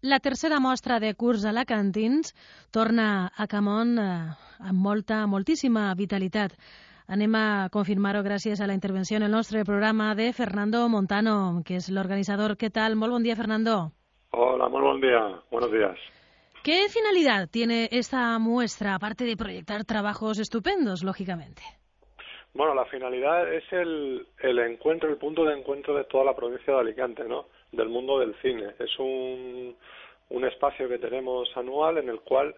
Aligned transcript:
La 0.00 0.20
tercera 0.20 0.60
mostra 0.60 1.00
de 1.00 1.14
curs 1.18 1.44
alacantins 1.44 2.30
torna 2.70 3.32
a 3.34 3.48
Camón 3.50 3.96
eh, 3.98 4.30
amb 4.62 4.78
molta, 4.78 5.24
moltíssima 5.26 5.90
vitalitat. 5.98 6.54
Anem 7.10 7.34
a 7.34 7.66
confirmar-ho 7.74 8.22
gràcies 8.22 8.60
a 8.62 8.68
la 8.70 8.76
intervenció 8.78 9.16
en 9.16 9.24
el 9.26 9.34
nostre 9.34 9.64
programa 9.64 10.14
de 10.14 10.32
Fernando 10.32 10.84
Montano, 10.88 11.64
que 11.66 11.80
és 11.82 11.90
l'organitzador. 11.90 12.54
¿Qué 12.56 12.70
tal? 12.70 12.94
Molt 12.94 13.10
bon 13.10 13.26
dia, 13.26 13.34
Fernando. 13.34 13.90
Hola, 14.30 14.68
muy 14.68 14.82
buen 14.82 15.00
día. 15.00 15.42
Buenos 15.50 15.72
días. 15.72 15.98
¿Qué 16.62 16.86
finalidad 16.88 17.48
tiene 17.50 17.88
esta 17.90 18.38
muestra, 18.38 18.94
aparte 18.94 19.24
de 19.24 19.36
proyectar 19.36 19.84
trabajos 19.84 20.38
estupendos, 20.38 21.02
lógicamente? 21.02 21.62
Bueno, 22.54 22.72
la 22.72 22.84
finalidad 22.84 23.52
es 23.52 23.64
el, 23.72 24.28
el 24.38 24.58
encuentro, 24.60 25.08
el 25.08 25.16
punto 25.16 25.44
de 25.44 25.58
encuentro 25.58 25.96
de 25.96 26.04
toda 26.04 26.24
la 26.24 26.36
provincia 26.36 26.72
de 26.74 26.80
Alicante, 26.80 27.24
¿no? 27.24 27.46
Del 27.72 27.88
mundo 27.88 28.18
del 28.18 28.34
cine. 28.36 28.74
Es 28.78 28.98
un, 28.98 29.76
un 30.30 30.44
espacio 30.44 30.88
que 30.88 30.98
tenemos 30.98 31.54
anual 31.56 31.98
en 31.98 32.08
el 32.08 32.20
cual 32.20 32.54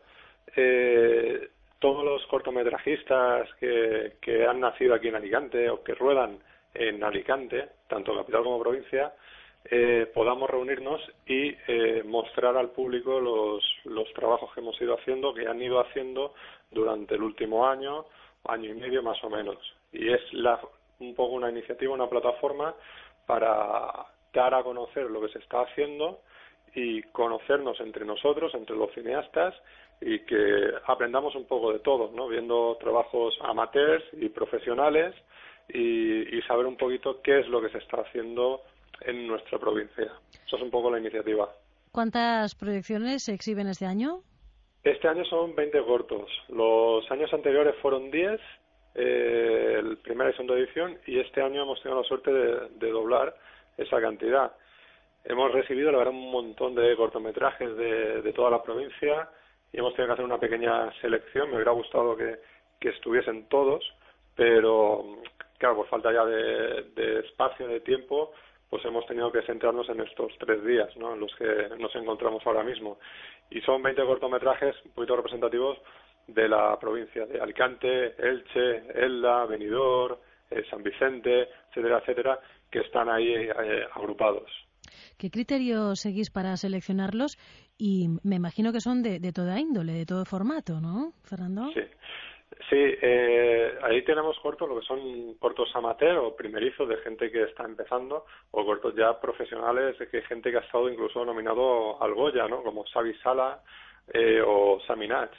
eh, 0.57 1.49
todos 1.79 2.05
los 2.05 2.25
cortometrajistas 2.27 3.49
que, 3.55 4.17
que 4.21 4.47
han 4.47 4.61
nacido 4.61 4.95
aquí 4.95 5.09
en 5.09 5.17
Alicante 5.17 5.71
o 5.71 5.83
que 5.83 5.95
ruedan 5.95 6.39
en 6.75 7.03
Alicante, 7.03 7.69
tanto 7.89 8.15
capital 8.15 8.45
como 8.45 8.61
provincia, 8.61 9.13
eh, 9.65 10.11
podamos 10.15 10.49
reunirnos 10.49 11.01
y 11.27 11.55
eh, 11.67 12.03
mostrar 12.05 12.57
al 12.57 12.71
público 12.71 13.21
los, 13.21 13.63
los 13.85 14.13
trabajos 14.15 14.53
que 14.55 14.61
hemos 14.61 14.81
ido 14.81 14.95
haciendo, 14.95 15.35
que 15.35 15.47
han 15.47 15.61
ido 15.61 15.81
haciendo 15.81 16.35
durante 16.71 17.15
el 17.15 17.23
último 17.23 17.67
año, 17.67 18.07
año 18.45 18.71
y 18.71 18.75
medio 18.75 19.03
más 19.03 19.23
o 19.23 19.31
menos. 19.31 19.59
Y 19.93 20.13
es 20.13 20.21
la, 20.33 20.61
un 21.01 21.15
poco 21.15 21.35
una 21.35 21.51
iniciativa, 21.51 21.93
una 21.93 22.09
plataforma 22.09 22.75
para 23.27 24.07
dar 24.33 24.55
a 24.55 24.63
conocer 24.63 25.11
lo 25.11 25.21
que 25.21 25.29
se 25.29 25.39
está 25.39 25.63
haciendo 25.63 26.21
y 26.75 27.03
conocernos 27.03 27.81
entre 27.81 28.05
nosotros, 28.05 28.55
entre 28.55 28.77
los 28.77 28.93
cineastas, 28.93 29.55
y 30.01 30.21
que 30.21 30.71
aprendamos 30.87 31.35
un 31.35 31.47
poco 31.47 31.73
de 31.73 31.81
todo, 31.81 32.11
¿no? 32.15 32.29
Viendo 32.29 32.77
trabajos 32.81 33.37
amateurs 33.43 34.05
y 34.13 34.29
profesionales 34.29 35.15
y, 35.69 36.37
y 36.37 36.43
saber 36.43 36.67
un 36.67 36.77
poquito 36.77 37.21
qué 37.23 37.41
es 37.41 37.49
lo 37.49 37.61
que 37.61 37.69
se 37.71 37.79
está 37.79 38.01
haciendo 38.01 38.63
en 39.03 39.27
nuestra 39.27 39.59
provincia. 39.59 40.11
Eso 40.47 40.57
es 40.57 40.63
un 40.63 40.71
poco 40.71 40.91
la 40.91 40.99
iniciativa. 40.99 41.51
¿Cuántas 41.93 42.55
proyecciones 42.55 43.25
se 43.25 43.35
exhiben 43.35 43.67
este 43.67 43.85
año? 43.85 44.23
Este 44.83 45.09
año 45.09 45.25
son 45.25 45.55
20 45.55 45.83
cortos. 45.85 46.31
Los 46.49 47.11
años 47.11 47.33
anteriores 47.35 47.75
fueron 47.83 48.11
10, 48.11 48.41
eh, 48.95 49.77
el 49.79 49.99
primera 49.99 50.31
y 50.31 50.33
segunda 50.33 50.55
edición, 50.55 50.99
y 51.07 51.19
este 51.19 51.43
año 51.43 51.63
hemos 51.63 51.83
tenido 51.83 52.01
la 52.01 52.09
suerte 52.09 52.33
de, 52.33 52.69
de 52.79 52.91
doblar 52.91 53.35
esa 53.77 54.01
cantidad. 54.01 54.53
Hemos 55.25 55.53
recibido, 55.53 55.93
la 55.93 55.99
verdad, 55.99 56.15
un 56.15 56.31
montón 56.31 56.75
de 56.75 56.97
cortometrajes 56.97 57.77
de, 57.77 58.23
de 58.23 58.33
toda 58.33 58.51
la 58.51 58.63
provincia 58.63 59.29
y 59.73 59.79
hemos 59.79 59.95
tenido 59.95 60.09
que 60.09 60.13
hacer 60.15 60.25
una 60.25 60.41
pequeña 60.41 60.93
selección. 61.01 61.49
Me 61.49 61.57
hubiera 61.57 61.73
gustado 61.73 62.17
que, 62.17 62.39
que 62.81 62.89
estuviesen 62.89 63.49
todos, 63.49 63.85
pero 64.35 65.19
claro, 65.59 65.77
por 65.77 65.89
falta 65.89 66.13
ya 66.13 66.25
de, 66.25 66.85
de 66.95 67.21
espacio, 67.21 67.69
de 67.69 67.81
tiempo, 67.81 68.33
pues 68.71 68.85
hemos 68.85 69.05
tenido 69.07 69.31
que 69.31 69.43
centrarnos 69.43 69.89
en 69.91 70.01
estos 70.01 70.33
tres 70.39 70.65
días, 70.65 70.97
¿no? 70.97 71.15
En 71.15 71.21
los 71.21 71.35
que 71.35 71.69
nos 71.79 71.95
encontramos 71.97 72.45
ahora 72.47 72.63
mismo. 72.63 72.99
Y 73.51 73.61
son 73.61 73.83
20 73.83 74.03
cortometrajes 74.05 74.77
un 74.85 74.93
poquito 74.93 75.17
representativos 75.17 75.79
de 76.27 76.49
la 76.49 76.79
provincia 76.79 77.27
de 77.27 77.41
Alicante, 77.41 78.15
Elche, 78.17 78.85
Elda, 78.95 79.45
Benidorm, 79.47 80.17
eh, 80.51 80.65
San 80.71 80.83
Vicente, 80.83 81.49
etcétera, 81.69 81.99
etcétera, 81.99 82.41
que 82.71 82.81
están 82.81 83.09
ahí 83.09 83.33
eh, 83.33 83.85
agrupados. 83.95 84.51
¿Qué 85.19 85.31
criterio 85.31 85.95
seguís 85.97 86.31
para 86.31 86.57
seleccionarlos? 86.57 87.37
Y 87.77 88.09
me 88.23 88.37
imagino 88.37 88.73
que 88.73 88.81
son 88.81 89.03
de, 89.03 89.21
de 89.21 89.33
toda 89.33 89.59
índole, 89.61 89.93
de 89.93 90.07
todo 90.07 90.25
formato, 90.25 90.81
¿no, 90.81 91.13
Fernando? 91.25 91.71
Sí. 91.75 91.81
Sí, 92.69 92.77
eh, 92.77 93.79
ahí 93.83 94.03
tenemos 94.03 94.39
cortos, 94.41 94.69
lo 94.69 94.79
que 94.79 94.87
son 94.87 95.35
cortos 95.39 95.71
amateur 95.75 96.19
o 96.19 96.37
primerizos 96.37 96.89
de 96.89 96.97
gente 96.99 97.31
que 97.31 97.45
está 97.45 97.65
empezando, 97.65 98.27
o 98.51 98.65
cortos 98.65 98.95
ya 98.95 99.19
profesionales 99.21 99.99
de 99.99 100.09
que 100.09 100.23
gente 100.23 100.51
que 100.51 100.59
ha 100.59 100.61
estado 100.61 100.91
incluso 100.91 101.25
nominado 101.25 102.03
al 102.03 102.13
Goya, 102.13 102.49
¿no? 102.49 102.63
Como 102.63 102.85
Xavi 102.85 103.15
Sala 103.23 103.63
eh, 104.13 104.43
o 104.45 104.79
Sami 104.87 105.09
Nach. 105.09 105.33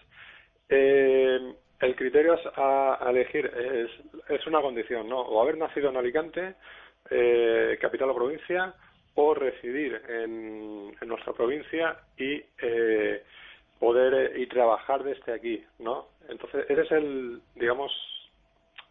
Eh, 0.70 1.54
el 1.80 1.96
criterio 1.96 2.40
a, 2.56 3.06
a 3.06 3.12
elegir 3.12 3.46
es, 3.46 3.92
es 4.30 4.48
una 4.48 4.62
condición, 4.62 5.08
¿no? 5.08 5.20
O 5.20 5.42
haber 5.42 5.58
nacido 5.58 5.90
en 5.90 5.98
Alicante, 5.98 6.56
eh, 7.12 7.78
capital 7.80 8.10
o 8.10 8.16
provincia, 8.16 8.74
o 9.16 9.34
residir 9.34 10.02
en, 10.08 10.96
nuestra 11.08 11.34
provincia 11.34 11.98
y 12.18 12.42
eh, 12.62 13.24
poder 13.80 14.14
eh, 14.14 14.42
y 14.42 14.48
trabajar 14.48 15.04
desde 15.04 15.34
aquí, 15.34 15.64
¿no? 15.80 16.08
Entonces, 16.30 16.66
ese 16.70 16.82
es 16.82 16.92
el, 16.92 17.42
digamos, 17.56 17.92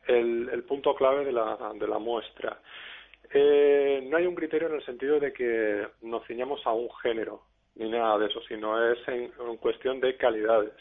el, 0.07 0.51
el 0.53 0.63
punto 0.65 0.95
clave 0.95 1.25
de 1.25 1.33
la, 1.33 1.73
de 1.75 1.89
la 1.89 1.99
muestra. 1.99 2.61
Eh, 3.33 4.07
no 4.11 4.17
hay 4.17 4.27
un 4.27 4.35
criterio 4.35 4.69
en 4.69 4.75
el 4.75 4.85
sentido 4.85 5.19
de 5.19 5.33
que 5.33 5.87
nos 6.03 6.27
ciñamos 6.27 6.67
a 6.67 6.73
un 6.73 6.91
género, 7.03 7.43
ni 7.77 7.89
nada 7.89 8.19
de 8.19 8.27
eso, 8.27 8.43
sino 8.43 8.93
es 8.93 8.99
en, 9.09 9.33
en 9.41 9.57
cuestión 9.57 10.01
de 10.01 10.17
calidades, 10.17 10.75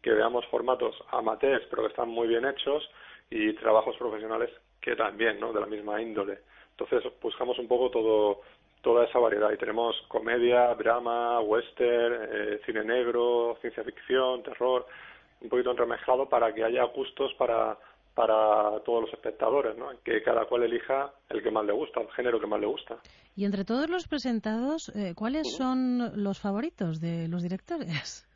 que 0.00 0.12
veamos 0.12 0.46
formatos 0.46 0.94
amateurs, 1.10 1.66
pero 1.70 1.82
que 1.82 1.88
están 1.88 2.10
muy 2.10 2.28
bien 2.28 2.44
hechos, 2.44 2.88
y 3.30 3.54
trabajos 3.54 3.96
profesionales 3.96 4.50
que 4.80 4.94
también, 4.94 5.40
¿no? 5.40 5.52
De 5.52 5.60
la 5.60 5.66
misma 5.66 6.00
índole. 6.00 6.38
Entonces, 6.76 7.10
buscamos 7.22 7.58
un 7.58 7.68
poco 7.68 7.90
todo, 7.90 8.40
toda 8.82 9.04
esa 9.04 9.18
variedad. 9.18 9.52
Y 9.52 9.56
tenemos 9.58 9.94
comedia, 10.08 10.74
drama, 10.74 11.40
western, 11.40 12.28
eh, 12.30 12.60
cine 12.66 12.84
negro, 12.84 13.56
ciencia 13.60 13.84
ficción, 13.84 14.42
terror, 14.42 14.86
un 15.40 15.48
poquito 15.48 15.70
entremezclado 15.70 16.28
para 16.28 16.52
que 16.52 16.64
haya 16.64 16.84
gustos 16.84 17.32
para, 17.34 17.78
para 18.14 18.80
todos 18.84 19.02
los 19.02 19.12
espectadores, 19.12 19.76
¿no? 19.76 19.90
que 20.04 20.22
cada 20.22 20.46
cual 20.46 20.62
elija 20.64 21.12
el 21.28 21.42
que 21.42 21.50
más 21.50 21.64
le 21.64 21.72
gusta, 21.72 22.00
el 22.00 22.10
género 22.12 22.40
que 22.40 22.46
más 22.46 22.60
le 22.60 22.66
gusta. 22.66 22.96
Y 23.36 23.44
entre 23.44 23.64
todos 23.64 23.88
los 23.90 24.06
presentados, 24.08 24.88
eh, 24.96 25.14
¿cuáles 25.16 25.54
son 25.56 26.22
los 26.22 26.40
favoritos 26.40 27.00
de 27.00 27.28
los 27.28 27.42
directores? 27.42 28.26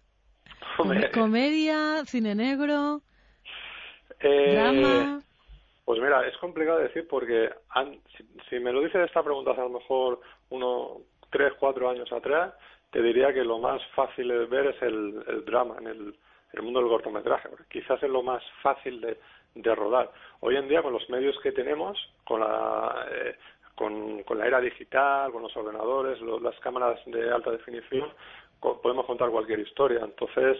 Hombre. 0.78 1.10
Comedia, 1.12 2.04
cine 2.04 2.34
negro, 2.34 3.00
Eh, 4.20 4.52
drama. 4.52 5.22
Pues 5.88 6.02
mira, 6.02 6.26
es 6.28 6.36
complicado 6.36 6.80
decir 6.80 7.08
porque 7.08 7.48
si, 8.50 8.58
me 8.60 8.74
lo 8.74 8.82
dices 8.82 9.06
esta 9.06 9.22
pregunta 9.22 9.52
hace 9.52 9.62
a 9.62 9.64
lo 9.64 9.70
mejor 9.70 10.20
uno, 10.50 10.98
tres, 11.30 11.54
cuatro 11.58 11.88
años 11.88 12.12
atrás, 12.12 12.52
te 12.90 13.00
diría 13.00 13.32
que 13.32 13.42
lo 13.42 13.58
más 13.58 13.80
fácil 13.94 14.28
de 14.28 14.44
ver 14.44 14.66
es 14.66 14.82
el, 14.82 15.24
drama 15.46 15.76
en 15.80 15.86
el, 15.86 16.14
mundo 16.62 16.80
del 16.80 16.90
cortometraje, 16.90 17.48
quizás 17.70 18.02
es 18.02 18.10
lo 18.10 18.22
más 18.22 18.44
fácil 18.60 19.00
de, 19.00 19.74
rodar. 19.74 20.12
Hoy 20.40 20.56
en 20.56 20.68
día, 20.68 20.82
con 20.82 20.92
los 20.92 21.08
medios 21.08 21.40
que 21.40 21.52
tenemos, 21.52 21.98
con 22.26 22.40
la, 22.40 23.06
eh, 23.10 23.36
con 23.74 24.38
la 24.38 24.46
era 24.46 24.60
digital, 24.60 25.32
con 25.32 25.40
los 25.40 25.56
ordenadores, 25.56 26.20
lo- 26.20 26.38
las 26.38 26.60
cámaras 26.60 27.00
de 27.06 27.30
alta 27.32 27.50
definición, 27.50 28.12
co- 28.60 28.78
podemos 28.82 29.06
contar 29.06 29.30
cualquier 29.30 29.60
historia. 29.60 30.00
Entonces, 30.04 30.58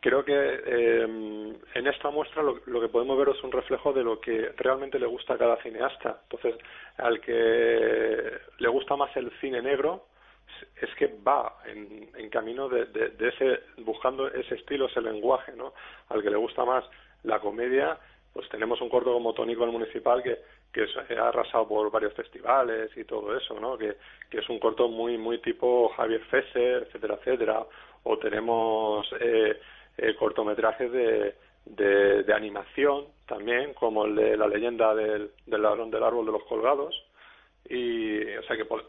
creo 0.00 0.24
que 0.24 0.34
eh, 0.34 1.02
en 1.02 1.86
esta 1.86 2.10
muestra 2.10 2.42
lo, 2.42 2.60
lo 2.66 2.80
que 2.80 2.88
podemos 2.88 3.18
ver 3.18 3.30
es 3.30 3.42
un 3.42 3.52
reflejo 3.52 3.92
de 3.92 4.04
lo 4.04 4.20
que 4.20 4.52
realmente 4.56 4.98
le 4.98 5.06
gusta 5.06 5.34
a 5.34 5.38
cada 5.38 5.56
cineasta. 5.62 6.20
Entonces, 6.24 6.56
al 6.98 7.20
que 7.20 8.32
le 8.58 8.68
gusta 8.68 8.96
más 8.96 9.14
el 9.16 9.30
cine 9.40 9.62
negro, 9.62 10.06
es 10.80 10.92
que 10.96 11.14
va 11.26 11.58
en, 11.66 12.08
en 12.16 12.30
camino 12.30 12.68
de, 12.68 12.86
de, 12.86 13.28
ese 13.28 13.60
buscando 13.78 14.28
ese 14.28 14.54
estilo, 14.56 14.86
ese 14.86 15.00
lenguaje, 15.00 15.52
¿no? 15.54 15.72
Al 16.08 16.22
que 16.22 16.30
le 16.30 16.36
gusta 16.36 16.64
más 16.64 16.84
la 17.22 17.38
comedia, 17.40 17.98
pues 18.32 18.48
tenemos 18.48 18.80
un 18.80 18.88
corto 18.88 19.12
como 19.12 19.34
Tónico 19.34 19.64
el 19.64 19.70
Municipal 19.72 20.22
que, 20.22 20.38
que 20.72 20.84
es- 20.84 20.96
ha 20.96 21.28
arrasado 21.28 21.68
por 21.68 21.90
varios 21.90 22.14
festivales 22.14 22.90
y 22.96 23.04
todo 23.04 23.36
eso, 23.36 23.58
¿no? 23.60 23.76
Que, 23.76 23.96
que 24.30 24.38
es 24.38 24.48
un 24.48 24.58
corto 24.58 24.88
muy 24.88 25.18
muy 25.18 25.38
tipo 25.38 25.88
Javier 25.90 26.22
Fesser, 26.30 26.84
etcétera, 26.84 27.14
etcétera. 27.20 27.66
O 28.04 28.18
tenemos 28.18 29.06
eh, 29.20 29.60
eh, 29.98 30.14
cortometrajes 30.16 30.90
de, 30.92 31.34
de, 31.66 32.32
animación 32.34 33.06
también, 33.26 33.74
como 33.74 34.04
el 34.06 34.14
de 34.14 34.36
la 34.36 34.48
leyenda 34.48 34.94
del, 34.94 35.30
del 35.46 35.62
ladrón 35.62 35.90
del 35.90 36.02
árbol 36.02 36.26
de 36.26 36.32
los 36.32 36.44
colgados. 36.44 36.94
Y, 37.68 38.22
o 38.36 38.42
sea 38.44 38.56
que 38.56 38.64
por- 38.64 38.84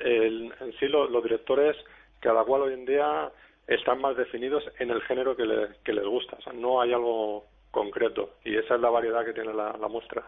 el- 0.00 0.52
en 0.60 0.72
sí 0.78 0.88
lo- 0.88 1.08
los 1.08 1.22
directores, 1.22 1.76
cada 2.20 2.44
cual 2.44 2.62
hoy 2.62 2.74
en 2.74 2.86
día 2.86 3.30
están 3.66 4.00
más 4.00 4.16
definidos 4.16 4.64
en 4.78 4.90
el 4.90 5.02
género 5.02 5.36
que, 5.36 5.44
que 5.84 5.92
les 5.92 6.04
gusta. 6.06 6.36
O 6.38 6.42
sea, 6.42 6.52
no 6.52 6.80
hay 6.80 6.92
algo 6.92 7.44
concreto 7.70 8.30
y 8.44 8.56
esa 8.56 8.76
es 8.76 8.80
la 8.80 8.90
variedad 8.90 9.24
que 9.24 9.34
tiene 9.34 9.52
la, 9.52 9.72
muestra. 9.88 10.24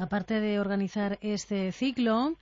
Aparte 0.00 0.40
de 0.40 0.60
organizar 0.60 1.18
este 1.22 1.72
ciclo, 1.72 2.34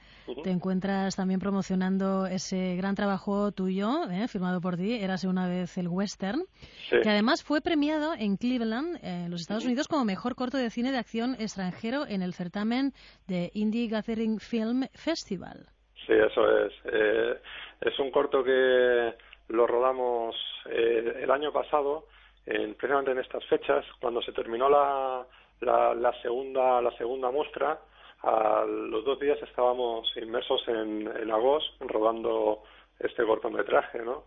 te 0.45 0.51
encuentras 0.51 1.17
también 1.17 1.41
promocionando 1.41 2.27
ese 2.27 2.77
gran 2.77 2.95
trabajo 2.95 3.51
tuyo, 3.51 4.11
¿eh? 4.11 4.29
firmado 4.29 4.61
por 4.61 4.77
ti, 4.77 4.93
Érase 4.95 5.27
una 5.27 5.49
vez 5.49 5.79
el 5.79 5.89
western, 5.89 6.43
que 6.91 7.09
además 7.09 7.43
fue 7.43 7.63
premiado 7.63 8.13
en 8.13 8.37
Cleveland, 8.37 8.99
en 9.03 9.31
los 9.31 9.41
Estados 9.41 9.65
Unidos, 9.65 9.89
como 9.89 10.05
mejor 10.05 10.35
corto 10.35 10.59
de 10.59 10.69
cine 10.69 10.93
de 10.93 10.99
acción 10.99 11.35
extranjero 11.39 12.07
en 12.07 12.21
el 12.21 12.35
certamen 12.35 12.93
de 13.27 13.51
Indie 13.55 13.89
Gathering 13.89 14.39
Film 14.39 14.87
Festival. 14.93 15.67
Sí, 16.07 16.13
eso 16.13 16.67
es. 16.67 16.73
Eh, 16.85 17.41
es 17.81 17.99
un 17.99 18.11
corto 18.11 18.45
que 18.45 19.15
lo 19.49 19.67
rodamos 19.67 20.37
eh, 20.67 21.21
el 21.23 21.31
año 21.31 21.53
pasado 21.53 22.05
precisamente 22.45 23.11
en 23.11 23.19
estas 23.19 23.45
fechas, 23.47 23.85
cuando 23.99 24.23
se 24.23 24.31
terminó 24.31 24.69
la, 24.69 25.27
la, 25.61 26.13
segunda 26.23 26.81
la 26.81 26.91
segunda 26.93 27.31
muestra, 27.31 27.79
a 28.23 28.65
los 28.67 29.05
dos 29.05 29.21
días 29.21 29.39
estábamos 29.43 30.11
inmersos 30.17 30.67
en, 30.69 31.11
en 31.17 31.31
agosto 31.31 31.87
rodando 31.87 32.63
este 32.99 33.25
cortometraje, 33.25 34.01
¿no? 34.03 34.25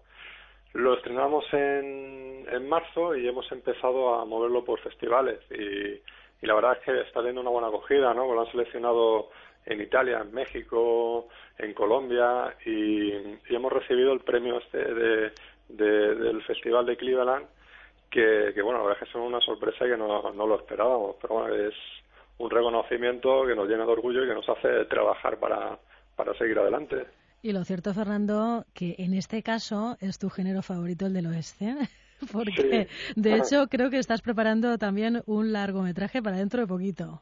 Lo 0.73 0.93
estrenamos 0.93 1.45
en, 1.51 2.47
en 2.51 2.69
marzo 2.69 3.15
y 3.15 3.27
hemos 3.27 3.51
empezado 3.51 4.15
a 4.15 4.25
moverlo 4.25 4.63
por 4.63 4.79
festivales 4.79 5.39
y, 5.49 6.01
y 6.41 6.47
la 6.47 6.53
verdad 6.53 6.77
es 6.77 6.85
que 6.85 7.01
está 7.01 7.19
teniendo 7.19 7.41
una 7.41 7.49
buena 7.49 7.67
acogida, 7.69 8.13
¿no? 8.13 8.31
Lo 8.31 8.41
han 8.41 8.51
seleccionado 8.51 9.29
en 9.65 9.81
Italia, 9.81 10.19
en 10.21 10.31
México, 10.31 11.27
en 11.57 11.73
Colombia 11.73 12.55
y, 12.65 13.13
y 13.13 13.55
hemos 13.55 13.73
recibido 13.73 14.13
el 14.13 14.19
premio 14.19 14.59
este 14.59 14.77
de, 14.77 15.31
del 15.67 16.41
Festival 16.43 16.85
de 16.85 16.97
Cleveland 16.97 17.47
que, 18.09 18.61
bueno, 18.61 18.79
la 18.79 18.85
verdad 18.85 18.97
es 19.01 19.07
que 19.07 19.13
son 19.13 19.21
una 19.21 19.41
sorpresa 19.41 19.85
y 19.85 19.91
que 19.91 19.97
no, 19.97 20.31
no 20.33 20.47
lo 20.47 20.55
esperábamos, 20.55 21.15
pero 21.21 21.35
bueno, 21.35 21.55
es 21.55 21.73
un 22.37 22.49
reconocimiento 22.49 23.45
que 23.45 23.55
nos 23.55 23.67
llena 23.67 23.85
de 23.85 23.91
orgullo 23.91 24.23
y 24.23 24.27
que 24.27 24.33
nos 24.33 24.47
hace 24.49 24.85
trabajar 24.85 25.37
para, 25.39 25.77
para 26.15 26.33
seguir 26.35 26.57
adelante. 26.57 27.05
Y 27.41 27.53
lo 27.53 27.63
cierto, 27.63 27.93
Fernando, 27.93 28.65
que 28.73 28.95
en 28.97 29.13
este 29.13 29.43
caso 29.43 29.95
es 30.01 30.19
tu 30.19 30.29
género 30.29 30.61
favorito 30.61 31.05
el 31.05 31.13
del 31.13 31.27
oeste, 31.27 31.75
porque 32.33 32.87
de 33.15 33.35
hecho 33.35 33.67
creo 33.69 33.89
que 33.89 33.97
estás 33.97 34.21
preparando 34.21 34.77
también 34.77 35.21
un 35.25 35.53
largometraje 35.53 36.21
para 36.21 36.37
dentro 36.37 36.61
de 36.61 36.67
poquito. 36.67 37.21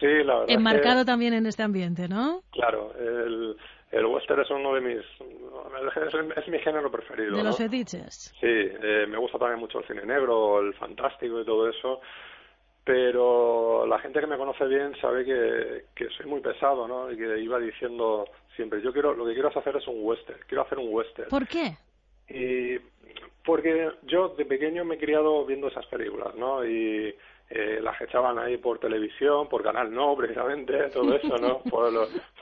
Sí, 0.00 0.06
la 0.24 0.40
verdad. 0.40 0.50
Enmarcado 0.50 1.04
también 1.04 1.34
en 1.34 1.46
este 1.46 1.62
ambiente, 1.62 2.08
¿no? 2.08 2.42
Claro, 2.50 2.92
el, 2.98 3.56
el 3.92 4.06
western 4.06 4.42
es 4.42 4.50
uno 4.50 4.74
de 4.74 4.80
mis 4.80 5.04
es, 6.36 6.48
mi 6.48 6.58
género 6.58 6.90
preferido 6.90 7.36
de 7.36 7.42
los 7.42 7.56
fetiches. 7.56 8.34
Sí 8.40 8.46
eh, 8.46 9.06
me 9.08 9.18
gusta 9.18 9.38
también 9.38 9.60
mucho 9.60 9.80
el 9.80 9.86
cine 9.86 10.04
negro 10.04 10.60
el 10.60 10.74
fantástico 10.74 11.40
y 11.40 11.44
todo 11.44 11.68
eso 11.68 12.00
pero 12.84 13.86
la 13.86 13.98
gente 13.98 14.20
que 14.20 14.26
me 14.26 14.36
conoce 14.36 14.66
bien 14.66 14.94
sabe 15.00 15.24
que, 15.24 15.86
que 15.94 16.08
soy 16.16 16.26
muy 16.26 16.40
pesado 16.40 16.86
no 16.86 17.10
y 17.10 17.16
que 17.16 17.38
iba 17.40 17.58
diciendo 17.58 18.26
siempre 18.56 18.82
yo 18.82 18.92
quiero 18.92 19.14
lo 19.14 19.24
que 19.24 19.32
quiero 19.32 19.48
hacer 19.48 19.76
es 19.76 19.86
un 19.88 19.98
western 20.00 20.40
quiero 20.46 20.62
hacer 20.62 20.78
un 20.78 20.92
western 20.92 21.30
¿por 21.30 21.48
qué? 21.48 21.76
y 22.28 22.78
porque 23.44 23.90
yo 24.02 24.30
de 24.30 24.44
pequeño 24.44 24.84
me 24.84 24.96
he 24.96 24.98
criado 24.98 25.44
viendo 25.46 25.68
esas 25.68 25.86
películas 25.86 26.34
no 26.34 26.64
y 26.64 27.14
eh, 27.56 27.78
las 27.80 28.00
echaban 28.00 28.36
ahí 28.38 28.56
por 28.56 28.80
televisión, 28.80 29.48
por 29.48 29.62
Canal 29.62 29.94
No, 29.94 30.16
precisamente, 30.16 30.76
todo 30.90 31.14
eso, 31.14 31.38
¿no? 31.38 31.58
por, 31.70 31.92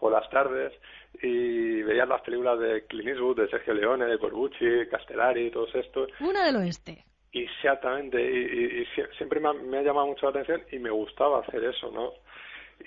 por 0.00 0.10
las 0.10 0.28
tardes 0.30 0.72
y 1.20 1.82
veías 1.82 2.08
las 2.08 2.22
películas 2.22 2.58
de 2.58 2.86
Clint 2.86 3.08
Eastwood, 3.08 3.36
de 3.36 3.48
Sergio 3.48 3.74
Leone, 3.74 4.06
de 4.06 4.18
Corbucci, 4.18 4.86
Castellari, 4.90 5.50
todos 5.50 5.74
estos. 5.74 6.08
Una 6.20 6.46
del 6.46 6.56
oeste. 6.56 7.04
Exactamente, 7.30 8.20
y, 8.22 8.86
siempre 9.16 9.38
me 9.38 9.48
ha, 9.48 9.52
me 9.52 9.78
ha, 9.78 9.82
llamado 9.82 10.06
mucho 10.06 10.26
la 10.26 10.40
atención 10.40 10.62
y 10.70 10.78
me 10.78 10.90
gustaba 10.90 11.40
hacer 11.40 11.62
eso, 11.64 11.90
¿no? 11.90 12.12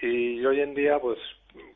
Y 0.01 0.43
hoy 0.43 0.61
en 0.61 0.73
día, 0.73 0.99
pues, 0.99 1.19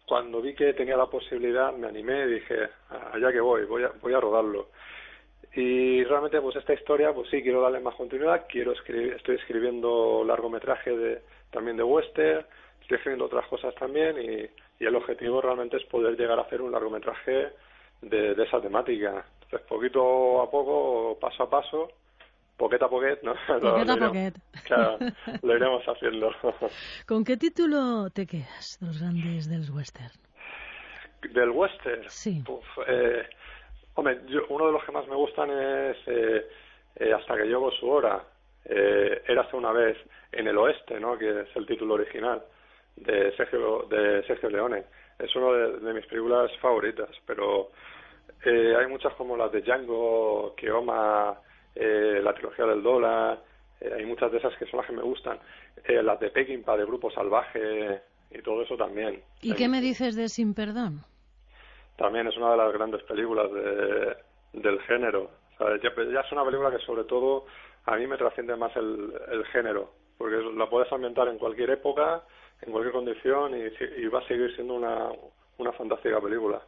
cuando 0.05 0.41
vi 0.41 0.55
que 0.55 0.73
tenía 0.73 0.97
la 0.97 1.05
posibilidad, 1.05 1.71
me 1.73 1.87
animé 1.87 2.25
y 2.25 2.33
dije, 2.33 2.69
allá 3.13 3.31
que 3.31 3.39
voy, 3.39 3.65
voy 3.65 3.83
a, 3.83 3.91
voy 4.01 4.13
a 4.13 4.19
rodarlo. 4.19 4.69
Y 5.55 6.03
realmente, 6.03 6.39
pues, 6.41 6.55
esta 6.55 6.73
historia, 6.73 7.13
pues 7.13 7.29
sí, 7.29 7.41
quiero 7.41 7.61
darle 7.61 7.79
más 7.79 7.95
continuidad, 7.95 8.45
quiero 8.47 8.71
escribir, 8.73 9.13
estoy 9.13 9.35
escribiendo 9.35 10.23
largometraje 10.25 10.95
de, 10.95 11.21
también 11.51 11.77
de 11.77 11.83
western, 11.83 12.45
estoy 12.81 12.97
escribiendo 12.97 13.25
otras 13.25 13.47
cosas 13.47 13.73
también 13.75 14.15
y 14.21 14.49
y 14.79 14.85
el 14.85 14.95
objetivo 14.95 15.41
realmente 15.41 15.77
es 15.77 15.83
poder 15.85 16.17
llegar 16.17 16.39
a 16.39 16.43
hacer 16.43 16.61
un 16.61 16.71
largometraje 16.71 17.49
de, 18.01 18.33
de 18.33 18.43
esa 18.43 18.61
temática. 18.61 19.25
Entonces, 19.43 19.67
poquito 19.67 20.41
a 20.41 20.49
poco, 20.49 21.17
paso 21.19 21.43
a 21.43 21.49
paso, 21.49 21.91
poqueta 22.55 22.85
a 22.85 22.89
poquet, 22.89 23.21
¿no? 23.21 23.33
Poquet 23.59 23.89
a 23.89 23.97
poquet. 23.97 24.33
Claro, 24.63 24.97
lo 25.43 25.55
iremos 25.55 25.83
haciendo. 25.85 26.31
¿Con 27.05 27.25
qué 27.25 27.35
título 27.35 28.09
te 28.09 28.25
quedas 28.25 28.77
de 28.79 28.87
los 28.87 29.01
grandes 29.01 29.49
del 29.49 29.69
western? 29.69 30.11
¿Del 31.33 31.49
western? 31.49 32.03
Sí. 32.07 32.41
eh, 32.87 33.23
hombre, 33.99 34.21
yo, 34.27 34.41
uno 34.49 34.67
de 34.67 34.71
los 34.71 34.83
que 34.83 34.91
más 34.91 35.07
me 35.07 35.15
gustan 35.15 35.49
es 35.51 35.97
eh, 36.07 36.47
eh, 36.95 37.13
Hasta 37.13 37.37
que 37.37 37.45
llegó 37.45 37.71
su 37.71 37.89
hora. 37.89 38.23
Eh, 38.65 39.21
hace 39.39 39.55
una 39.55 39.71
vez 39.71 39.97
en 40.31 40.47
el 40.47 40.57
oeste, 40.57 40.99
¿no? 40.99 41.17
Que 41.17 41.41
es 41.41 41.55
el 41.55 41.65
título 41.65 41.93
original 41.95 42.43
de 42.95 43.35
Sergio, 43.35 43.87
de 43.89 44.23
Sergio 44.27 44.49
Leone. 44.49 44.83
Es 45.17 45.35
una 45.35 45.51
de, 45.51 45.93
mis 45.93 46.05
películas 46.05 46.51
favoritas, 46.59 47.09
pero 47.25 47.71
eh, 48.45 48.75
hay 48.77 48.87
muchas 48.87 49.13
como 49.15 49.35
las 49.37 49.51
de 49.51 49.61
Django, 49.61 50.53
Keoma, 50.55 51.37
eh, 51.75 52.19
la 52.23 52.33
trilogía 52.33 52.65
del 52.65 52.83
dólar, 52.83 53.39
eh, 53.81 53.91
hay 53.97 54.05
muchas 54.05 54.31
de 54.31 54.37
esas 54.37 54.55
que 54.57 54.65
son 54.65 54.79
las 54.79 54.87
que 54.87 54.95
me 54.95 55.01
gustan. 55.01 55.39
Eh, 55.83 56.01
las 56.03 56.19
de 56.19 56.29
Peckinpah, 56.29 56.77
de 56.77 56.85
Grupo 56.85 57.11
Salvaje 57.11 58.01
y 58.31 58.41
todo 58.41 58.63
eso 58.63 58.75
también. 58.75 59.21
¿Y 59.41 59.53
qué 59.53 59.67
me 59.67 59.81
dices 59.81 60.15
de 60.15 60.29
Sin 60.29 60.53
Perdón? 60.53 61.01
También 61.99 62.27
es 62.27 62.37
una 62.37 62.51
de 62.51 62.57
las 62.57 62.71
grandes 62.71 63.03
películas 63.03 63.51
de, 63.51 64.15
del 64.53 64.79
género. 64.83 65.29
ya, 65.59 65.91
ya, 65.93 66.21
es 66.21 66.31
una 66.31 66.45
película 66.45 66.71
que 66.71 66.79
sobre 66.85 67.03
todo 67.03 67.45
a 67.85 67.97
mí 67.97 68.07
me 68.07 68.15
trasciende 68.15 68.55
más 68.55 68.73
el, 68.77 69.43
género, 69.51 69.91
porque 70.17 70.37
la 70.55 70.69
puedes 70.69 70.91
ambientar 70.93 71.27
en 71.27 71.37
cualquier 71.37 71.71
época, 71.71 72.23
en 72.61 72.71
cualquier 72.71 72.93
condición 72.93 73.53
y, 73.53 74.07
va 74.07 74.19
a 74.19 74.27
seguir 74.27 74.55
siendo 74.55 74.75
una, 74.75 75.09
una 75.57 75.73
fantástica 75.73 76.21
película. 76.21 76.61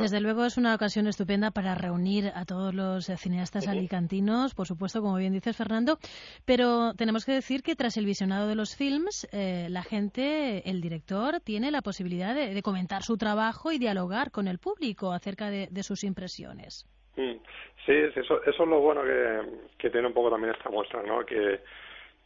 Desde 0.00 0.20
luego 0.20 0.44
es 0.44 0.56
una 0.56 0.74
ocasión 0.74 1.06
estupenda 1.06 1.50
para 1.50 1.74
reunir 1.74 2.32
a 2.34 2.44
todos 2.44 2.74
los 2.74 3.06
cineastas 3.06 3.68
alicantinos, 3.68 4.54
por 4.54 4.66
supuesto, 4.66 5.00
como 5.00 5.16
bien 5.16 5.32
dices, 5.32 5.56
Fernando, 5.56 5.98
pero 6.44 6.94
tenemos 6.94 7.24
que 7.24 7.32
decir 7.32 7.62
que 7.62 7.76
tras 7.76 7.96
el 7.96 8.06
visionado 8.06 8.48
de 8.48 8.54
los 8.54 8.76
films, 8.76 9.28
eh, 9.32 9.68
la 9.70 9.82
gente, 9.82 10.68
el 10.68 10.80
director, 10.80 11.40
tiene 11.40 11.70
la 11.70 11.82
posibilidad 11.82 12.34
de, 12.34 12.62
comentar 12.62 13.02
su 13.02 13.16
trabajo 13.16 13.70
y 13.70 13.78
dialogar 13.78 14.30
con 14.30 14.48
el 14.48 14.58
público 14.58 15.12
acerca 15.12 15.50
de, 15.50 15.82
sus 15.82 16.04
impresiones. 16.04 16.86
Mm. 17.16 17.36
Sí, 17.84 17.92
eso, 17.92 18.42
eso 18.42 18.62
es 18.62 18.68
lo 18.68 18.80
bueno 18.80 19.02
que, 19.02 19.68
que 19.78 19.90
tiene 19.90 20.08
un 20.08 20.14
poco 20.14 20.30
también 20.30 20.52
esta 20.54 20.68
muestra, 20.68 21.02
¿no? 21.02 21.24
Que 21.24 21.60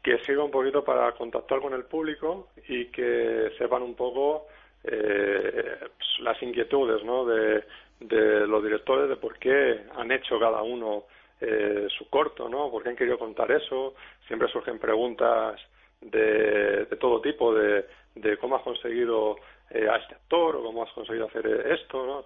que 0.03 0.19
siga 0.25 0.43
un 0.43 0.51
poquito 0.51 0.83
para 0.83 1.13
contactar 1.13 1.61
con 1.61 1.75
el 1.75 1.85
público 1.85 2.49
y 2.69 2.87
que 2.87 3.51
sepan 3.59 3.83
un 3.83 3.95
poco 3.95 4.47
eh, 4.85 5.79
las 6.21 6.43
inquietudes 6.43 7.05
¿no? 7.05 7.25
de, 7.25 7.65
los 8.01 8.63
directores 8.63 9.09
de 9.09 9.17
por 9.17 9.39
qué 9.39 9.81
han 9.97 10.11
hecho 10.11 10.39
cada 10.39 10.63
uno 10.63 11.05
eh, 11.41 11.87
su 11.97 12.09
corto, 12.09 12.49
¿no? 12.49 12.71
por 12.71 12.83
qué 12.83 12.91
han 12.91 12.97
querido 12.97 13.19
contar 13.19 13.51
eso. 13.53 13.95
Siempre 14.27 14.49
surgen 14.49 14.79
preguntas 14.79 15.61
de, 16.01 16.87
de 16.87 16.97
todo 16.97 17.21
tipo, 17.21 17.55
de, 17.55 17.87
de 18.15 18.37
cómo 18.39 18.57
has 18.57 18.63
conseguido 18.63 19.37
eh, 19.71 19.89
a 19.89 19.97
este 19.97 20.15
actor 20.15 20.57
o 20.57 20.63
cómo 20.63 20.83
has 20.83 20.93
conseguido 20.93 21.27
hacer 21.27 21.47
esto, 21.47 22.07
¿no? 22.07 22.25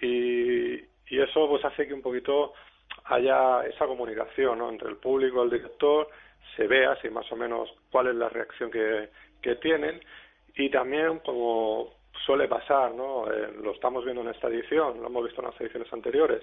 Y, 0.00 0.74
y 1.08 1.20
eso 1.20 1.48
pues 1.48 1.64
hace 1.64 1.86
que 1.86 1.94
un 1.94 2.02
poquito 2.02 2.52
haya 3.04 3.64
esa 3.66 3.86
comunicación 3.86 4.58
¿no? 4.58 4.70
entre 4.70 4.88
el 4.88 4.96
público 4.96 5.40
y 5.40 5.44
el 5.44 5.50
director 5.50 6.08
se 6.56 6.66
vea 6.66 6.92
así 6.92 7.08
más 7.10 7.30
o 7.30 7.36
menos 7.36 7.72
cuál 7.90 8.08
es 8.08 8.14
la 8.16 8.28
reacción 8.28 8.70
que, 8.70 9.08
que 9.40 9.56
tienen 9.56 10.00
y 10.56 10.70
también 10.70 11.20
como 11.20 11.94
suele 12.24 12.48
pasar, 12.48 12.92
¿no? 12.94 13.30
Eh, 13.30 13.52
lo 13.62 13.72
estamos 13.72 14.04
viendo 14.04 14.22
en 14.22 14.28
esta 14.28 14.48
edición, 14.48 15.00
lo 15.00 15.06
hemos 15.06 15.24
visto 15.24 15.40
en 15.40 15.48
las 15.48 15.60
ediciones 15.60 15.92
anteriores, 15.92 16.42